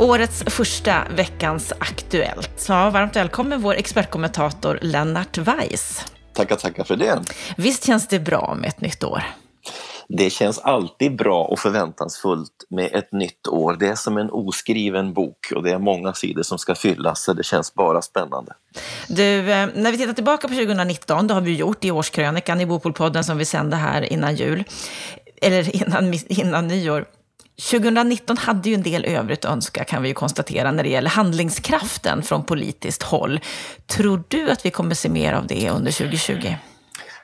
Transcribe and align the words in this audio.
Årets 0.00 0.42
första 0.46 1.06
Veckans 1.16 1.72
Aktuellt. 1.78 2.50
Så 2.56 2.72
varmt 2.72 3.16
välkommen 3.16 3.62
vår 3.62 3.74
expertkommentator 3.74 4.78
Lennart 4.82 5.38
Weiss. 5.38 6.04
Tackar, 6.32 6.56
tackar 6.56 6.84
för 6.84 6.96
det. 6.96 7.22
Visst 7.56 7.86
känns 7.86 8.08
det 8.08 8.18
bra 8.18 8.56
med 8.60 8.68
ett 8.68 8.80
nytt 8.80 9.04
år? 9.04 9.22
Det 10.08 10.30
känns 10.30 10.58
alltid 10.58 11.16
bra 11.16 11.44
och 11.44 11.58
förväntansfullt 11.58 12.64
med 12.70 12.90
ett 12.94 13.12
nytt 13.12 13.46
år. 13.48 13.76
Det 13.80 13.88
är 13.88 13.94
som 13.94 14.16
en 14.16 14.30
oskriven 14.30 15.12
bok 15.12 15.52
och 15.54 15.62
det 15.62 15.70
är 15.70 15.78
många 15.78 16.12
sidor 16.12 16.42
som 16.42 16.58
ska 16.58 16.74
fyllas 16.74 17.22
så 17.22 17.32
det 17.32 17.44
känns 17.44 17.74
bara 17.74 18.02
spännande. 18.02 18.52
Du, 19.08 19.52
eh, 19.52 19.68
när 19.74 19.92
vi 19.92 19.98
tittar 19.98 20.12
tillbaka 20.12 20.48
på 20.48 20.54
2019, 20.54 21.26
det 21.26 21.34
har 21.34 21.40
vi 21.40 21.56
gjort 21.56 21.84
i 21.84 21.90
årskrönikan 21.90 22.60
i 22.60 22.66
Bopolpodden 22.66 23.24
som 23.24 23.38
vi 23.38 23.44
sände 23.44 23.76
här 23.76 24.12
innan 24.12 24.34
jul, 24.36 24.64
eller 25.42 25.76
innan, 25.76 26.14
innan 26.28 26.68
nyår. 26.68 27.06
2019 27.60 28.36
hade 28.36 28.68
ju 28.68 28.74
en 28.74 28.82
del 28.82 29.04
övrigt 29.04 29.44
att 29.44 29.52
önska 29.52 29.84
kan 29.84 30.02
vi 30.02 30.08
ju 30.08 30.14
konstatera 30.14 30.72
när 30.72 30.82
det 30.82 30.88
gäller 30.88 31.10
handlingskraften 31.10 32.22
från 32.22 32.44
politiskt 32.44 33.02
håll. 33.02 33.40
Tror 33.86 34.22
du 34.28 34.50
att 34.50 34.66
vi 34.66 34.70
kommer 34.70 34.94
se 34.94 35.08
mer 35.08 35.32
av 35.32 35.46
det 35.46 35.70
under 35.70 35.92
2020? 35.92 36.54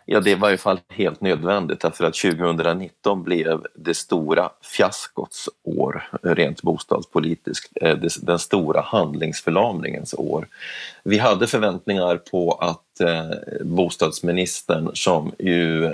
Ja, 0.08 0.20
det 0.20 0.34
var 0.34 0.48
i 0.48 0.50
alla 0.50 0.58
fall 0.58 0.80
helt 0.88 1.20
nödvändigt 1.20 1.80
därför 1.80 2.04
att 2.04 2.14
2019 2.14 3.22
blev 3.22 3.62
det 3.74 3.94
stora 3.94 4.50
fiaskots 4.62 5.48
år 5.64 6.08
rent 6.22 6.62
bostadspolitiskt, 6.62 7.72
eh, 7.80 7.96
den 8.22 8.38
stora 8.38 8.80
handlingsförlamningens 8.80 10.14
år. 10.14 10.48
Vi 11.04 11.18
hade 11.18 11.46
förväntningar 11.46 12.16
på 12.16 12.52
att 12.52 12.85
eh, 13.00 13.30
bostadsministern 13.60 14.90
som 14.94 15.32
ju 15.38 15.84
eh, 15.84 15.92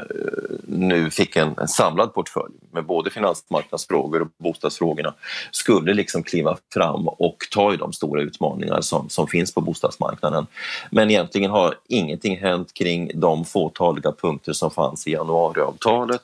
nu 0.62 1.10
fick 1.10 1.36
en, 1.36 1.54
en, 1.58 1.68
samlad 1.68 2.14
portfölj 2.14 2.54
med 2.70 2.84
både 2.84 3.10
finansmarknadsfrågor 3.10 4.22
och 4.22 4.28
bostadsfrågorna 4.38 5.14
skulle 5.50 5.94
liksom 5.94 6.22
kliva 6.22 6.56
fram 6.74 7.08
och 7.08 7.36
ta 7.50 7.74
i 7.74 7.76
de 7.76 7.92
stora 7.92 8.22
utmaningar 8.22 8.80
som, 8.80 9.08
som 9.08 9.26
finns 9.26 9.54
på 9.54 9.60
bostadsmarknaden. 9.60 10.46
Men 10.90 11.10
egentligen 11.10 11.50
har 11.50 11.74
ingenting 11.88 12.36
hänt 12.38 12.74
kring 12.74 13.10
de 13.14 13.44
fåtaliga 13.44 14.12
punkter 14.12 14.52
som 14.52 14.70
fanns 14.70 15.06
i 15.06 15.12
januariavtalet 15.12 16.22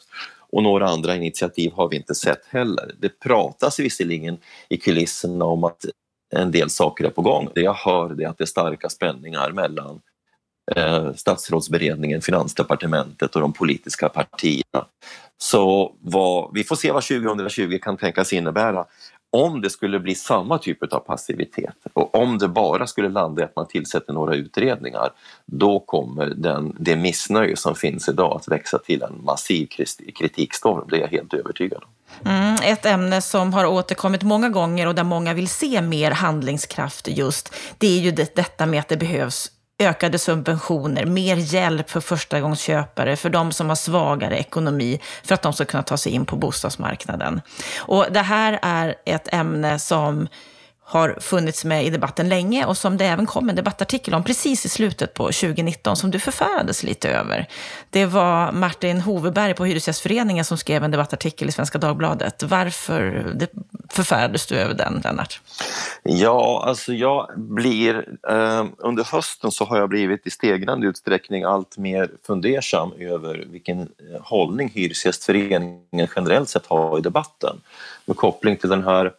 och 0.52 0.62
några 0.62 0.88
andra 0.88 1.16
initiativ 1.16 1.72
har 1.72 1.88
vi 1.88 1.96
inte 1.96 2.14
sett 2.14 2.46
heller. 2.46 2.94
Det 3.00 3.20
pratas 3.20 3.78
visserligen 3.78 4.38
i 4.68 4.76
kulisserna 4.76 5.44
om 5.44 5.64
att 5.64 5.84
en 6.30 6.50
del 6.50 6.70
saker 6.70 7.04
är 7.04 7.10
på 7.10 7.22
gång. 7.22 7.48
Det 7.54 7.60
jag 7.60 7.74
hör 7.74 8.22
är 8.22 8.28
att 8.28 8.38
det 8.38 8.44
är 8.44 8.46
starka 8.46 8.88
spänningar 8.88 9.50
mellan 9.50 10.00
eh, 10.76 11.12
statsrådsberedningen, 11.14 12.20
finansdepartementet 12.20 13.34
och 13.34 13.40
de 13.40 13.52
politiska 13.52 14.08
partierna. 14.08 14.86
Så 15.38 15.92
vad, 16.00 16.50
vi 16.54 16.64
får 16.64 16.76
se 16.76 16.92
vad 16.92 17.02
2020 17.02 17.78
kan 17.82 17.96
tänkas 17.96 18.32
innebära 18.32 18.84
om 19.30 19.60
det 19.60 19.70
skulle 19.70 20.00
bli 20.00 20.14
samma 20.14 20.58
typ 20.58 20.92
av 20.92 20.98
passivitet 20.98 21.74
och 21.92 22.14
om 22.14 22.38
det 22.38 22.48
bara 22.48 22.86
skulle 22.86 23.08
landa 23.08 23.42
i 23.42 23.44
att 23.44 23.56
man 23.56 23.68
tillsätter 23.68 24.12
några 24.12 24.34
utredningar, 24.34 25.10
då 25.46 25.80
kommer 25.80 26.26
den, 26.26 26.76
det 26.78 26.96
missnöje 26.96 27.56
som 27.56 27.74
finns 27.74 28.08
idag 28.08 28.36
att 28.36 28.48
växa 28.48 28.78
till 28.78 29.02
en 29.02 29.24
massiv 29.24 29.66
kritikstorm. 30.18 30.84
Det 30.90 30.96
är 30.96 31.00
jag 31.00 31.08
helt 31.08 31.34
övertygad 31.34 31.82
om. 31.84 31.90
Mm, 32.30 32.56
ett 32.62 32.86
ämne 32.86 33.22
som 33.22 33.52
har 33.52 33.66
återkommit 33.66 34.22
många 34.22 34.48
gånger 34.48 34.86
och 34.86 34.94
där 34.94 35.04
många 35.04 35.34
vill 35.34 35.48
se 35.48 35.82
mer 35.82 36.10
handlingskraft 36.10 37.08
just, 37.08 37.54
det 37.78 37.86
är 37.86 38.00
ju 38.00 38.10
det, 38.10 38.34
detta 38.34 38.66
med 38.66 38.80
att 38.80 38.88
det 38.88 38.96
behövs 38.96 39.50
ökade 39.78 40.18
subventioner, 40.18 41.04
mer 41.04 41.36
hjälp 41.36 41.90
för 41.90 42.00
förstagångsköpare, 42.00 43.16
för 43.16 43.30
de 43.30 43.52
som 43.52 43.68
har 43.68 43.76
svagare 43.76 44.38
ekonomi, 44.38 45.00
för 45.24 45.34
att 45.34 45.42
de 45.42 45.52
ska 45.52 45.64
kunna 45.64 45.82
ta 45.82 45.96
sig 45.96 46.12
in 46.12 46.26
på 46.26 46.36
bostadsmarknaden. 46.36 47.40
Och 47.78 48.06
det 48.10 48.20
här 48.20 48.58
är 48.62 48.94
ett 49.04 49.34
ämne 49.34 49.78
som 49.78 50.28
har 50.88 51.16
funnits 51.20 51.64
med 51.64 51.86
i 51.86 51.90
debatten 51.90 52.28
länge 52.28 52.64
och 52.64 52.76
som 52.76 52.96
det 52.96 53.04
även 53.04 53.26
kom 53.26 53.48
en 53.48 53.56
debattartikel 53.56 54.14
om 54.14 54.24
precis 54.24 54.66
i 54.66 54.68
slutet 54.68 55.14
på 55.14 55.24
2019 55.24 55.96
som 55.96 56.10
du 56.10 56.18
förfärades 56.18 56.82
lite 56.82 57.10
över. 57.10 57.48
Det 57.90 58.06
var 58.06 58.52
Martin 58.52 59.00
Hoveberg 59.00 59.54
på 59.54 59.64
Hyresgästföreningen 59.64 60.44
som 60.44 60.58
skrev 60.58 60.84
en 60.84 60.90
debattartikel 60.90 61.48
i 61.48 61.52
Svenska 61.52 61.78
Dagbladet. 61.78 62.42
Varför 62.42 63.32
förfärades 63.90 64.46
du 64.46 64.56
över 64.56 64.74
den, 64.74 65.00
Lennart? 65.04 65.40
Ja, 66.02 66.64
alltså 66.66 66.92
jag 66.92 67.28
blir... 67.36 68.08
Eh, 68.28 68.66
under 68.78 69.04
hösten 69.04 69.50
så 69.50 69.64
har 69.64 69.78
jag 69.78 69.88
blivit 69.88 70.26
i 70.26 70.30
stegrande 70.30 70.86
utsträckning 70.86 71.42
allt 71.42 71.78
mer 71.78 72.10
fundersam 72.26 72.92
över 72.98 73.44
vilken 73.50 73.80
eh, 73.80 74.20
hållning 74.20 74.70
Hyresgästföreningen 74.74 76.08
generellt 76.16 76.48
sett 76.48 76.66
har 76.66 76.98
i 76.98 77.00
debatten 77.00 77.60
med 78.04 78.16
koppling 78.16 78.56
till 78.56 78.68
den 78.68 78.84
här 78.84 79.12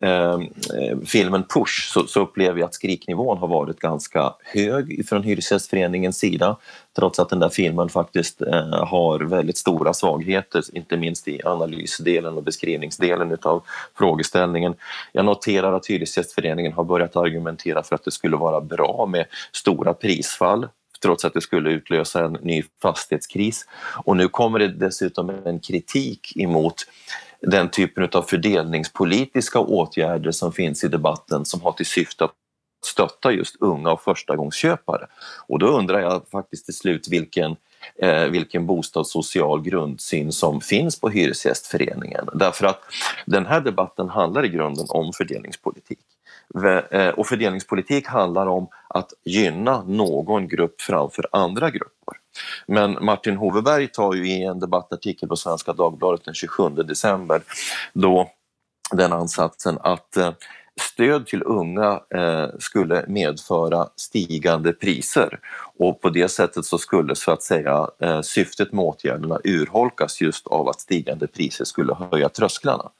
Ehm, 0.00 0.42
eh, 0.42 0.98
filmen 1.06 1.44
Push 1.44 1.92
så, 1.92 2.06
så, 2.06 2.20
upplever 2.20 2.60
jag 2.60 2.66
att 2.66 2.74
skriknivån 2.74 3.38
har 3.38 3.48
varit 3.48 3.80
ganska 3.80 4.34
hög 4.44 5.08
från 5.08 5.22
Hyresgästföreningens 5.22 6.18
sida 6.18 6.56
trots 6.96 7.18
att 7.18 7.28
den 7.28 7.38
där 7.38 7.48
filmen 7.48 7.88
faktiskt 7.88 8.42
eh, 8.42 8.84
har 8.84 9.20
väldigt 9.20 9.58
stora 9.58 9.94
svagheter, 9.94 10.62
inte 10.72 10.96
minst 10.96 11.28
i 11.28 11.40
analysdelen 11.44 12.36
och 12.36 12.42
beskrivningsdelen 12.42 13.32
utav 13.32 13.62
frågeställningen. 13.98 14.74
Jag 15.12 15.24
noterar 15.24 15.72
att 15.72 15.86
Hyresgästföreningen 15.86 16.72
har 16.72 16.84
börjat 16.84 17.16
argumentera 17.16 17.82
för 17.82 17.94
att 17.94 18.04
det 18.04 18.10
skulle 18.10 18.36
vara 18.36 18.60
bra 18.60 19.06
med 19.06 19.26
stora 19.52 19.94
prisfall 19.94 20.68
trots 21.02 21.24
att 21.24 21.34
det 21.34 21.40
skulle 21.40 21.70
utlösa 21.70 22.24
en 22.24 22.32
ny 22.32 22.62
fastighetskris. 22.82 23.66
Och 24.04 24.16
nu 24.16 24.28
kommer 24.28 24.58
det 24.58 24.68
dessutom 24.68 25.30
en 25.44 25.60
kritik 25.60 26.36
emot 26.36 26.86
den 27.50 27.68
typen 27.68 28.08
av 28.12 28.22
fördelningspolitiska 28.22 29.58
åtgärder 29.58 30.30
som 30.30 30.52
finns 30.52 30.84
i 30.84 30.88
debatten 30.88 31.44
som 31.44 31.60
har 31.60 31.72
till 31.72 31.86
syfte 31.86 32.24
att 32.24 32.32
stötta 32.84 33.32
just 33.32 33.56
unga 33.60 33.92
och 33.92 34.02
förstagångsköpare. 34.02 35.06
Och 35.46 35.58
då 35.58 35.66
undrar 35.66 36.00
jag 36.00 36.22
faktiskt 36.32 36.64
till 36.64 36.74
slut 36.74 37.08
vilken, 37.08 37.56
eh, 37.98 38.24
vilken 38.24 38.66
bostadssocial 38.66 39.62
grundsyn 39.62 40.32
som 40.32 40.60
finns 40.60 41.00
på 41.00 41.08
Hyresgästföreningen. 41.08 42.28
Därför 42.34 42.66
att 42.66 42.80
den 43.26 43.46
här 43.46 43.60
debatten 43.60 44.08
handlar 44.08 44.44
i 44.44 44.48
grunden 44.48 44.86
om 44.88 45.12
fördelningspolitik. 45.12 45.98
Eh, 46.90 47.08
och 47.08 47.26
fördelningspolitik 47.26 48.06
handlar 48.06 48.46
om 48.46 48.68
att 48.88 49.12
gynna 49.24 49.82
någon 49.82 50.48
grupp 50.48 50.80
framför 50.80 51.26
andra 51.32 51.70
grupper. 51.70 52.14
Men 52.66 53.04
Martin 53.04 53.36
Hoveberg 53.36 53.88
tar 53.88 54.14
ju 54.14 54.28
i 54.28 54.44
en 54.44 54.60
debattartikel 54.60 55.28
på 55.28 55.36
Svenska 55.36 55.72
Dagbladet 55.72 56.24
den 56.24 56.34
27 56.34 56.68
december 56.70 57.42
då 57.92 58.30
den 58.90 59.12
ansatsen 59.12 59.78
att 59.80 60.16
eh, 60.16 60.32
stöd 60.80 61.26
till 61.26 61.42
unga 61.42 62.00
eh, 62.14 62.46
skulle 62.58 63.04
medföra 63.08 63.88
stigande 63.96 64.72
priser 64.72 65.40
och 65.78 66.00
på 66.00 66.10
det 66.10 66.28
sättet 66.28 66.64
så 66.64 66.78
skulle 66.78 67.14
så 67.14 67.30
att 67.30 67.42
säga 67.42 67.90
eh, 68.00 68.20
syftet 68.20 68.72
med 68.72 68.84
åtgärderna 68.84 69.38
urholkas 69.44 70.20
just 70.20 70.46
av 70.46 70.68
att 70.68 70.80
stigande 70.80 71.26
priser 71.26 71.64
skulle 71.64 71.94
höja 71.94 72.28
trösklarna. 72.28 72.90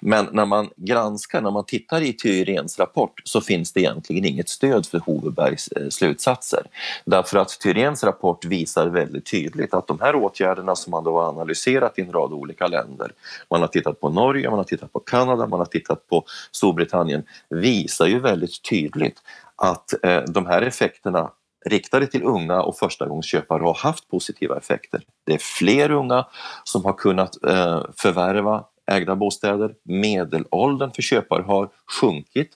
Men 0.00 0.28
när 0.32 0.46
man 0.46 0.70
granskar, 0.76 1.40
när 1.40 1.50
man 1.50 1.64
tittar 1.64 2.00
i 2.00 2.12
Thyréns 2.12 2.78
rapport 2.78 3.22
så 3.24 3.40
finns 3.40 3.72
det 3.72 3.80
egentligen 3.80 4.24
inget 4.24 4.48
stöd 4.48 4.86
för 4.86 4.98
Hovebergs 4.98 5.68
eh, 5.68 5.88
slutsatser. 5.88 6.62
Därför 7.04 7.38
att 7.38 7.48
Thyréns 7.48 8.04
rapport 8.04 8.44
visar 8.44 8.86
väldigt 8.86 9.30
tydligt 9.30 9.74
att 9.74 9.86
de 9.86 10.00
här 10.00 10.14
åtgärderna 10.14 10.76
som 10.76 10.90
man 10.90 11.04
då 11.04 11.20
har 11.20 11.28
analyserat 11.28 11.98
i 11.98 12.02
en 12.02 12.12
rad 12.12 12.32
olika 12.32 12.66
länder, 12.66 13.12
man 13.50 13.60
har 13.60 13.68
tittat 13.68 14.00
på 14.00 14.08
Norge, 14.08 14.50
man 14.50 14.58
har 14.58 14.64
tittat 14.64 14.92
på 14.92 15.00
Kanada, 15.00 15.46
man 15.46 15.58
har 15.58 15.66
tittat 15.66 16.06
på 16.08 16.24
Storbritannien, 16.52 17.22
visar 17.48 18.06
ju 18.06 18.20
väldigt 18.20 18.62
tydligt 18.62 19.18
att 19.56 20.04
eh, 20.04 20.22
de 20.22 20.46
här 20.46 20.62
effekterna 20.62 21.30
riktade 21.66 22.06
till 22.06 22.22
unga 22.22 22.62
och 22.62 22.78
förstagångsköpare 22.78 23.62
har 23.62 23.74
haft 23.74 24.08
positiva 24.08 24.56
effekter. 24.56 25.02
Det 25.26 25.34
är 25.34 25.38
fler 25.38 25.90
unga 25.90 26.26
som 26.64 26.84
har 26.84 26.92
kunnat 26.92 27.44
eh, 27.44 27.82
förvärva 27.96 28.64
ägda 28.90 29.16
bostäder. 29.16 29.74
Medelåldern 29.84 30.90
för 30.90 31.02
köpare 31.02 31.42
har 31.42 31.68
sjunkit. 32.00 32.52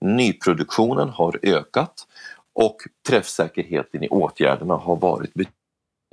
Nyproduktionen 0.00 1.08
har 1.08 1.38
ökat 1.42 2.06
och 2.54 2.76
träffsäkerheten 3.08 4.04
i 4.04 4.08
åtgärderna 4.08 4.74
har 4.74 4.96
varit 4.96 5.34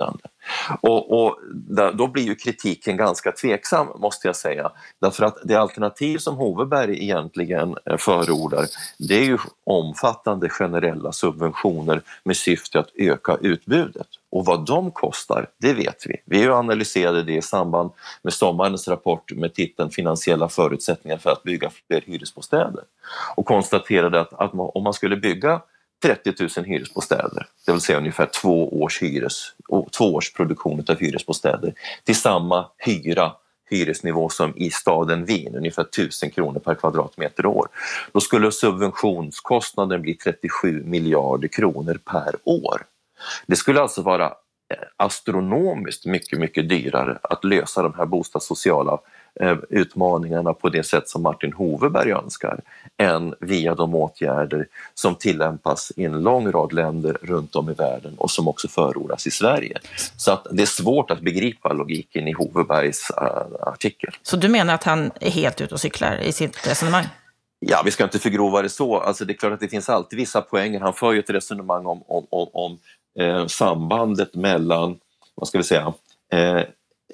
betydande. 0.02 0.22
Och, 0.80 1.24
och 1.24 1.38
då 1.94 2.06
blir 2.06 2.22
ju 2.22 2.34
kritiken 2.34 2.96
ganska 2.96 3.32
tveksam 3.32 3.88
måste 3.96 4.28
jag 4.28 4.36
säga. 4.36 4.70
Därför 5.00 5.24
att 5.24 5.38
det 5.44 5.54
alternativ 5.54 6.18
som 6.18 6.36
Hoveberg 6.36 7.02
egentligen 7.02 7.76
eh, 7.84 7.96
förordar 7.96 8.66
det 8.98 9.14
är 9.14 9.24
ju 9.24 9.38
omfattande 9.64 10.48
generella 10.48 11.12
subventioner 11.12 12.02
med 12.24 12.36
syfte 12.36 12.80
att 12.80 12.90
öka 12.94 13.36
utbudet. 13.40 14.06
Och 14.30 14.44
vad 14.44 14.66
de 14.66 14.90
kostar, 14.90 15.46
det 15.58 15.72
vet 15.72 16.06
vi. 16.06 16.16
Vi 16.24 16.48
analyserade 16.48 17.22
det 17.22 17.36
i 17.36 17.42
samband 17.42 17.90
med 18.22 18.32
sommarens 18.32 18.88
rapport 18.88 19.32
med 19.32 19.54
titeln 19.54 19.90
Finansiella 19.90 20.48
förutsättningar 20.48 21.18
för 21.18 21.30
att 21.30 21.42
bygga 21.42 21.70
fler 21.88 22.02
hyresbostäder 22.06 22.84
och 23.36 23.46
konstaterade 23.46 24.20
att, 24.20 24.32
att 24.32 24.50
om 24.54 24.82
man 24.82 24.92
skulle 24.92 25.16
bygga 25.16 25.60
30 26.02 26.34
000 26.56 26.66
hyresbostäder, 26.66 27.46
det 27.66 27.72
vill 27.72 27.80
säga 27.80 27.98
ungefär 27.98 28.26
två 28.26 28.82
års, 28.82 29.02
hyres, 29.02 29.54
två 29.90 30.14
års 30.14 30.32
produktion 30.32 30.84
av 30.88 30.98
hyresbostäder 30.98 31.74
till 32.04 32.16
samma 32.16 32.66
hyra 32.78 33.32
hyresnivå 33.72 34.28
som 34.28 34.52
i 34.56 34.70
staden 34.70 35.24
Wien, 35.24 35.56
ungefär 35.56 35.82
1000 35.82 36.30
kronor 36.30 36.60
per 36.60 36.74
kvadratmeter 36.74 37.46
år. 37.46 37.68
Då 38.12 38.20
skulle 38.20 38.52
subventionskostnaden 38.52 40.02
bli 40.02 40.14
37 40.14 40.82
miljarder 40.84 41.48
kronor 41.48 41.98
per 42.04 42.34
år. 42.44 42.82
Det 43.46 43.56
skulle 43.56 43.80
alltså 43.80 44.02
vara 44.02 44.26
eh, 44.26 44.76
astronomiskt 44.96 46.06
mycket, 46.06 46.38
mycket 46.38 46.68
dyrare 46.68 47.18
att 47.22 47.44
lösa 47.44 47.82
de 47.82 47.94
här 47.94 48.06
bostadssociala 48.06 48.98
utmaningarna 49.68 50.54
på 50.54 50.68
det 50.68 50.82
sätt 50.82 51.08
som 51.08 51.22
Martin 51.22 51.52
Hoveberg 51.52 52.10
önskar 52.10 52.60
än 52.98 53.34
via 53.40 53.74
de 53.74 53.94
åtgärder 53.94 54.66
som 54.94 55.14
tillämpas 55.14 55.92
i 55.96 56.04
en 56.04 56.22
lång 56.22 56.52
rad 56.52 56.72
länder 56.72 57.18
runt 57.22 57.56
om 57.56 57.70
i 57.70 57.72
världen 57.72 58.14
och 58.18 58.30
som 58.30 58.48
också 58.48 58.68
förordas 58.68 59.26
i 59.26 59.30
Sverige. 59.30 59.78
Så 60.16 60.32
att 60.32 60.46
det 60.50 60.62
är 60.62 60.66
svårt 60.66 61.10
att 61.10 61.20
begripa 61.20 61.72
logiken 61.72 62.28
i 62.28 62.32
Hovebergs 62.32 63.10
uh, 63.10 63.68
artikel. 63.68 64.10
Så 64.22 64.36
du 64.36 64.48
menar 64.48 64.74
att 64.74 64.84
han 64.84 65.10
är 65.20 65.30
helt 65.30 65.60
ute 65.60 65.74
och 65.74 65.80
cyklar 65.80 66.20
i 66.20 66.32
sitt 66.32 66.68
resonemang? 66.68 67.04
Ja, 67.58 67.82
vi 67.84 67.90
ska 67.90 68.04
inte 68.04 68.18
förgrova 68.18 68.62
det 68.62 68.68
så. 68.68 68.98
Alltså, 68.98 69.24
det 69.24 69.32
är 69.32 69.36
klart 69.36 69.52
att 69.52 69.60
det 69.60 69.68
finns 69.68 69.88
alltid 69.88 70.18
vissa 70.18 70.40
poänger. 70.40 70.80
Han 70.80 70.94
för 70.94 71.12
ju 71.12 71.18
ett 71.18 71.30
resonemang 71.30 71.86
om, 71.86 72.02
om, 72.06 72.26
om, 72.30 72.48
om 72.52 72.78
eh, 73.18 73.46
sambandet 73.46 74.34
mellan, 74.34 74.98
vad 75.34 75.48
ska 75.48 75.58
vi 75.58 75.64
säga, 75.64 75.92
eh, 76.32 76.62
Eh, 76.62 76.64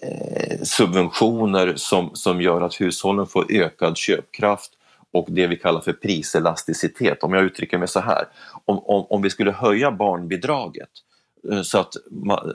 Eh, 0.02 0.62
subventioner 0.62 1.72
som, 1.76 2.10
som 2.14 2.40
gör 2.40 2.60
att 2.60 2.80
hushållen 2.80 3.26
får 3.26 3.52
ökad 3.52 3.96
köpkraft 3.96 4.70
och 5.12 5.26
det 5.28 5.46
vi 5.46 5.56
kallar 5.56 5.80
för 5.80 5.92
priselasticitet. 5.92 7.22
Om 7.22 7.34
jag 7.34 7.44
uttrycker 7.44 7.78
mig 7.78 7.88
så 7.88 8.00
här, 8.00 8.24
om, 8.64 8.78
om, 8.78 9.06
om 9.10 9.22
vi 9.22 9.30
skulle 9.30 9.52
höja 9.52 9.90
barnbidraget 9.90 10.88
Eh, 11.50 11.62
så 11.62 11.78
att 11.78 11.94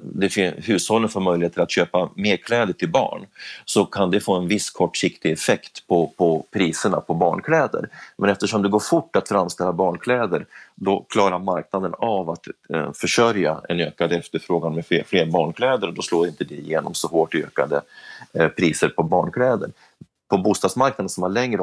det, 0.03 0.37
hushållen 0.57 1.09
får 1.09 1.21
möjligheter 1.21 1.61
att 1.61 1.71
köpa 1.71 2.09
mer 2.15 2.37
kläder 2.37 2.73
till 2.73 2.89
barn 2.89 3.25
så 3.65 3.85
kan 3.85 4.11
det 4.11 4.19
få 4.19 4.35
en 4.35 4.47
viss 4.47 4.69
kortsiktig 4.69 5.31
effekt 5.31 5.87
på, 5.87 6.13
på 6.17 6.45
priserna 6.51 7.01
på 7.01 7.13
barnkläder. 7.13 7.89
Men 8.17 8.29
eftersom 8.29 8.61
det 8.61 8.69
går 8.69 8.79
fort 8.79 9.15
att 9.15 9.29
framställa 9.29 9.73
barnkläder 9.73 10.45
då 10.75 11.05
klarar 11.09 11.39
marknaden 11.39 11.93
av 11.97 12.29
att 12.29 12.47
eh, 12.69 12.91
försörja 12.93 13.61
en 13.69 13.79
ökad 13.79 14.11
efterfrågan 14.11 14.75
med 14.75 14.85
fler, 14.85 15.03
fler 15.07 15.25
barnkläder 15.25 15.87
och 15.87 15.93
då 15.93 16.01
slår 16.01 16.27
inte 16.27 16.43
det 16.43 16.55
igenom 16.55 16.93
så 16.93 17.07
hårt 17.07 17.35
i 17.35 17.43
ökade 17.43 17.81
eh, 18.33 18.47
priser 18.47 18.89
på 18.89 19.03
barnkläder 19.03 19.69
på 20.33 20.37
bostadsmarknaden 20.37 21.09
som 21.09 21.23
har 21.23 21.29
längre 21.29 21.61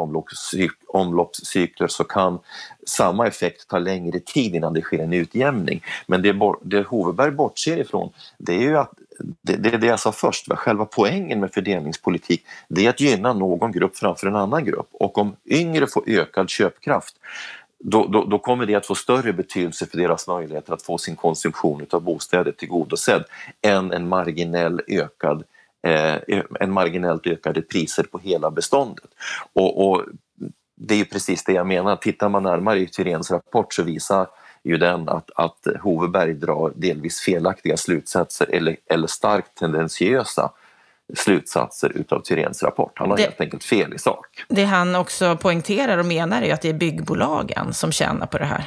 omloppscykler 0.86 1.88
så 1.88 2.04
kan 2.04 2.38
samma 2.86 3.26
effekt 3.26 3.68
ta 3.68 3.78
längre 3.78 4.20
tid 4.20 4.54
innan 4.54 4.74
det 4.74 4.80
sker 4.80 4.98
en 4.98 5.12
utjämning. 5.12 5.84
Men 6.06 6.22
det, 6.22 6.34
det 6.62 6.82
Hoveberg 6.82 7.30
bortser 7.30 7.76
ifrån 7.76 8.12
det 8.38 8.54
är 8.54 8.60
ju 8.60 8.78
att 8.78 8.90
det, 9.42 9.56
det, 9.56 9.70
det 9.70 9.86
jag 9.86 10.00
sa 10.00 10.12
först, 10.12 10.48
va? 10.48 10.56
själva 10.56 10.84
poängen 10.84 11.40
med 11.40 11.52
fördelningspolitik 11.52 12.44
det 12.68 12.86
är 12.86 12.90
att 12.90 13.00
gynna 13.00 13.32
någon 13.32 13.72
grupp 13.72 13.96
framför 13.96 14.26
en 14.26 14.36
annan 14.36 14.64
grupp 14.64 14.88
och 14.92 15.18
om 15.18 15.36
yngre 15.46 15.86
får 15.86 16.04
ökad 16.06 16.50
köpkraft 16.50 17.14
då, 17.78 18.06
då, 18.06 18.24
då, 18.24 18.38
kommer 18.38 18.66
det 18.66 18.74
att 18.74 18.86
få 18.86 18.94
större 18.94 19.32
betydelse 19.32 19.86
för 19.86 19.98
deras 19.98 20.28
möjligheter 20.28 20.72
att 20.72 20.82
få 20.82 20.98
sin 20.98 21.16
konsumtion 21.16 21.86
av 21.90 22.02
bostäder 22.02 22.52
tillgodosedd 22.52 23.24
än 23.62 23.92
en 23.92 24.08
marginell 24.08 24.80
ökad 24.88 25.36
eh, 25.36 25.59
en 26.60 26.72
marginellt 26.72 27.26
ökade 27.26 27.62
priser 27.62 28.02
på 28.02 28.18
hela 28.18 28.50
beståndet. 28.50 29.10
Och, 29.52 29.90
och, 29.90 30.04
det 30.82 30.94
är 30.94 30.98
ju 30.98 31.04
precis 31.04 31.44
det 31.44 31.52
jag 31.52 31.66
menar, 31.66 31.96
tittar 31.96 32.28
man 32.28 32.42
närmare 32.42 32.78
i 32.78 32.86
Tyréns 32.86 33.30
rapport 33.30 33.74
så 33.74 33.82
visar 33.82 34.26
ju 34.64 34.76
den 34.76 35.08
att, 35.08 35.30
att 35.34 35.66
Hoveberg 35.82 36.34
drar 36.34 36.72
delvis 36.76 37.20
felaktiga 37.20 37.76
slutsatser 37.76 38.46
eller, 38.52 38.76
eller 38.86 39.06
starkt 39.06 39.54
tendentiösa 39.54 40.50
slutsatser 41.14 41.92
utav 41.94 42.20
Tyréns 42.20 42.62
rapport. 42.62 42.92
Han 42.94 43.10
har 43.10 43.16
det, 43.16 43.22
helt 43.22 43.40
enkelt 43.40 43.64
fel 43.64 43.94
i 43.94 43.98
sak. 43.98 44.26
Det 44.48 44.64
han 44.64 44.94
också 44.94 45.36
poängterar 45.36 45.98
och 45.98 46.06
menar 46.06 46.42
är 46.42 46.54
att 46.54 46.62
det 46.62 46.68
är 46.68 46.74
byggbolagen 46.74 47.72
som 47.72 47.92
tjänar 47.92 48.26
på 48.26 48.38
det 48.38 48.44
här. 48.44 48.64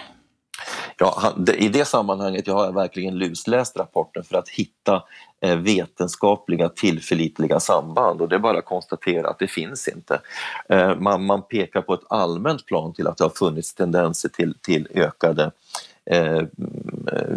Ja, 0.97 1.33
I 1.57 1.69
det 1.69 1.85
sammanhanget 1.85 2.47
jag 2.47 2.53
har 2.53 2.65
jag 2.65 2.73
verkligen 2.73 3.17
lusläst 3.17 3.77
rapporten 3.77 4.23
för 4.23 4.37
att 4.37 4.49
hitta 4.49 5.03
eh, 5.41 5.55
vetenskapliga 5.55 6.69
tillförlitliga 6.69 7.59
samband 7.59 8.21
och 8.21 8.29
det 8.29 8.35
är 8.35 8.39
bara 8.39 8.57
att 8.57 8.65
konstatera 8.65 9.29
att 9.29 9.39
det 9.39 9.47
finns 9.47 9.87
inte. 9.87 10.21
Eh, 10.69 10.95
man, 10.95 11.25
man 11.25 11.41
pekar 11.41 11.81
på 11.81 11.93
ett 11.93 12.03
allmänt 12.09 12.65
plan 12.65 12.93
till 12.93 13.07
att 13.07 13.17
det 13.17 13.23
har 13.23 13.29
funnits 13.29 13.73
tendenser 13.73 14.29
till, 14.29 14.55
till 14.61 14.87
ökade 14.93 15.51
eh, 16.05 16.41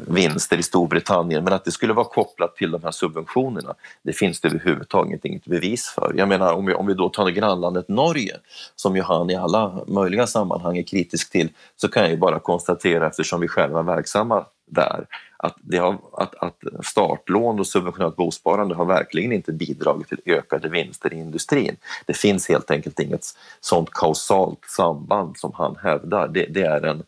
vinster 0.07 0.59
i 0.59 0.63
Storbritannien 0.63 1.45
men 1.45 1.53
att 1.53 1.65
det 1.65 1.71
skulle 1.71 1.93
vara 1.93 2.07
kopplat 2.07 2.57
till 2.57 2.71
de 2.71 2.83
här 2.83 2.91
subventionerna 2.91 3.75
det 4.03 4.13
finns 4.13 4.41
det 4.41 4.49
överhuvudtaget 4.49 5.25
inget 5.25 5.45
bevis 5.45 5.89
för. 5.89 6.15
Jag 6.17 6.29
menar 6.29 6.53
om 6.53 6.67
vi, 6.67 6.75
om 6.75 6.87
vi 6.87 6.95
då 6.95 7.09
tar 7.09 7.31
grannlandet 7.31 7.89
Norge 7.89 8.37
som 8.77 8.97
ju 8.97 9.03
han 9.03 9.31
i 9.31 9.37
alla 9.37 9.85
möjliga 9.87 10.27
sammanhang 10.27 10.79
är 10.79 10.83
kritisk 10.83 11.31
till 11.31 11.49
så 11.77 11.89
kan 11.89 12.03
jag 12.03 12.11
ju 12.11 12.17
bara 12.17 12.39
konstatera 12.39 13.07
eftersom 13.07 13.41
vi 13.41 13.49
själva 13.49 13.79
är 13.79 13.83
verksamma 13.83 14.45
där 14.67 15.07
att, 15.37 15.57
det 15.61 15.77
har, 15.77 15.99
att, 16.13 16.35
att 16.35 16.59
startlån 16.83 17.61
och 17.61 17.67
subventionerat 17.67 18.17
bosparande 18.17 18.75
har 18.75 18.85
verkligen 18.85 19.33
inte 19.33 19.53
bidragit 19.53 20.09
till 20.09 20.21
ökade 20.27 20.69
vinster 20.69 21.13
i 21.13 21.17
industrin. 21.17 21.77
Det 22.07 22.17
finns 22.17 22.49
helt 22.49 22.71
enkelt 22.71 23.01
inget 23.01 23.25
sånt 23.61 23.91
kausalt 23.91 24.65
samband 24.67 25.37
som 25.37 25.53
han 25.55 25.77
hävdar. 25.77 26.29
Det, 26.29 26.47
det 26.47 26.63
är 26.63 26.83
en 26.83 27.03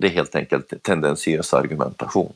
det 0.00 0.06
är 0.06 0.10
helt 0.10 0.34
enkelt 0.34 0.82
tendentiös 0.82 1.54
argumentation. 1.54 2.32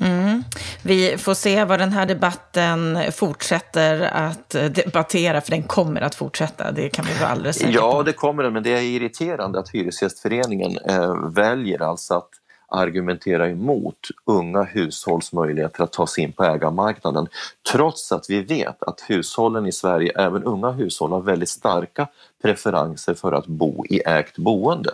Mm. 0.00 0.44
Vi 0.82 1.18
får 1.18 1.34
se 1.34 1.64
vad 1.64 1.78
den 1.78 1.92
här 1.92 2.06
debatten 2.06 2.98
fortsätter 3.12 4.00
att 4.00 4.50
debattera, 4.50 5.40
för 5.40 5.50
den 5.50 5.62
kommer 5.62 6.00
att 6.00 6.14
fortsätta, 6.14 6.72
det 6.72 6.88
kan 6.88 7.04
vi 7.04 7.20
vara 7.20 7.30
alldeles 7.30 7.56
säkra 7.56 7.80
på. 7.80 7.86
Ja, 7.86 8.02
det 8.02 8.12
kommer 8.12 8.42
den, 8.42 8.52
men 8.52 8.62
det 8.62 8.70
är 8.70 8.82
irriterande 8.82 9.58
att 9.58 9.68
Hyresgästföreningen 9.68 10.78
eh, 10.78 11.14
väljer 11.30 11.82
alltså 11.82 12.14
att 12.14 12.30
argumentera 12.68 13.48
emot 13.48 14.08
unga 14.24 14.62
hushålls 14.62 15.32
möjligheter 15.32 15.84
att 15.84 15.92
ta 15.92 16.06
sig 16.06 16.24
in 16.24 16.32
på 16.32 16.44
ägarmarknaden 16.44 17.26
trots 17.72 18.12
att 18.12 18.30
vi 18.30 18.42
vet 18.42 18.82
att 18.82 19.04
hushållen 19.08 19.66
i 19.66 19.72
Sverige, 19.72 20.12
även 20.16 20.44
unga 20.44 20.70
hushåll, 20.70 21.12
har 21.12 21.20
väldigt 21.20 21.48
starka 21.48 22.08
preferenser 22.44 23.14
för 23.14 23.32
att 23.32 23.46
bo 23.46 23.86
i 23.86 24.00
ägt 24.06 24.38
boende. 24.38 24.90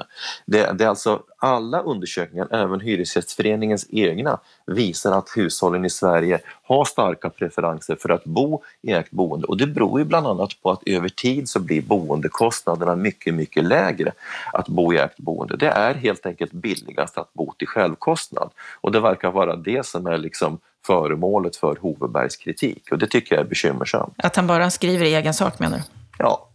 Det, 0.47 0.73
det 0.79 0.85
är 0.85 0.89
alltså 0.89 1.23
alla 1.39 1.81
undersökningar, 1.81 2.49
även 2.51 2.81
Hyresgästföreningens 2.81 3.87
egna, 3.91 4.39
visar 4.67 5.13
att 5.19 5.29
hushållen 5.37 5.85
i 5.85 5.91
Sverige 5.91 6.41
har 6.63 6.85
starka 6.85 7.31
preferenser 7.31 7.97
för 8.01 8.09
att 8.09 8.25
bo 8.25 8.63
i 8.83 8.93
ägt 8.93 9.11
boende 9.11 9.47
och 9.47 9.57
det 9.57 9.67
beror 9.67 10.01
ju 10.01 10.05
bland 10.05 10.27
annat 10.27 10.63
på 10.63 10.71
att 10.71 10.83
över 10.87 11.09
tid 11.09 11.49
så 11.49 11.61
blir 11.61 11.83
boendekostnaderna 11.83 12.97
mycket, 12.97 13.35
mycket 13.35 13.65
lägre 13.65 14.13
att 14.53 14.69
bo 14.69 14.93
i 14.93 14.99
ägt 14.99 15.19
boende. 15.19 15.57
Det 15.57 15.69
är 15.69 15.95
helt 15.95 16.27
enkelt 16.27 16.53
billigast 16.53 17.19
att 17.19 17.33
bo 17.33 17.53
till 17.59 17.69
självkostnad 17.69 18.51
och 18.81 18.93
det 18.93 19.01
verkar 19.01 19.31
vara 19.31 19.57
det 19.57 19.87
som 19.87 20.07
är 20.07 20.19
liksom 20.19 20.59
föremålet 20.87 21.57
för 21.57 21.77
Hovebergs 21.77 22.37
kritik 22.37 22.93
och 22.93 22.99
det 22.99 23.07
tycker 23.07 23.35
jag 23.35 23.45
är 23.45 23.49
bekymmersamt. 23.49 24.15
Att 24.17 24.37
han 24.37 24.47
bara 24.47 24.71
skriver 24.71 25.07
i 25.07 25.15
egen 25.15 25.35
sak 25.35 25.59
menar 25.59 25.77
du? 25.77 25.83
Ja, 26.19 26.50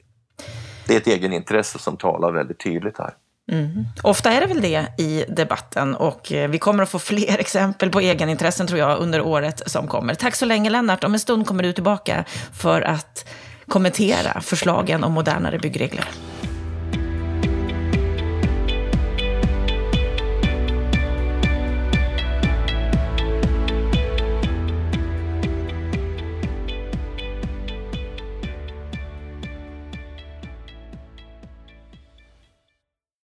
det 0.88 0.94
är 0.94 0.98
ett 0.98 1.08
egenintresse 1.08 1.80
som 1.80 1.98
talar 1.98 2.32
väldigt 2.32 2.60
tydligt 2.60 2.98
här. 2.98 3.14
Mm. 3.52 3.86
Ofta 4.04 4.32
är 4.32 4.42
det 4.42 4.48
väl 4.48 4.62
det 4.62 4.88
i 4.98 5.26
debatten 5.28 5.96
och 5.96 6.32
eh, 6.32 6.50
vi 6.50 6.60
kommer 6.60 6.84
att 6.84 6.90
få 6.90 7.00
fler 7.00 7.38
exempel 7.40 7.90
på 7.90 8.00
egenintressen 8.00 8.68
tror 8.68 8.80
jag 8.80 9.00
under 9.00 9.22
året 9.22 9.62
som 9.66 9.88
kommer. 9.88 10.16
Tack 10.16 10.36
så 10.36 10.46
länge 10.46 10.70
Lennart. 10.70 11.04
Om 11.04 11.14
en 11.14 11.20
stund 11.20 11.48
kommer 11.48 11.64
du 11.64 11.74
tillbaka 11.74 12.26
för 12.54 12.82
att 12.82 13.30
kommentera 13.68 14.42
förslagen 14.42 15.04
om 15.04 15.14
modernare 15.14 15.60
byggregler. 15.60 16.06